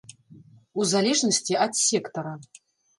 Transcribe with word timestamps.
У 0.79 0.87
залежнасці 0.95 1.61
ад 1.69 1.81
сектара. 1.85 2.33